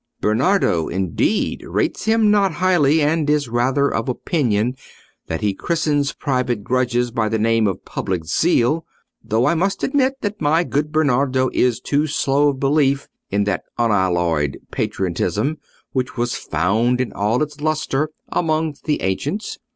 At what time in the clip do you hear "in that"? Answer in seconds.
13.29-13.61